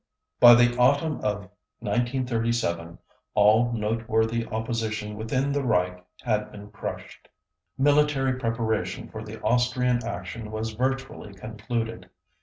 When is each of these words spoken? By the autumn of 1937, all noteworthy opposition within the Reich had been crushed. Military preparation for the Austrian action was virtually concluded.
By 0.39 0.55
the 0.55 0.75
autumn 0.79 1.17
of 1.17 1.47
1937, 1.81 2.97
all 3.35 3.71
noteworthy 3.71 4.47
opposition 4.47 5.15
within 5.15 5.51
the 5.51 5.63
Reich 5.63 6.03
had 6.23 6.51
been 6.51 6.71
crushed. 6.71 7.27
Military 7.77 8.33
preparation 8.39 9.09
for 9.11 9.23
the 9.23 9.39
Austrian 9.43 10.03
action 10.03 10.49
was 10.49 10.71
virtually 10.73 11.35
concluded. 11.35 12.09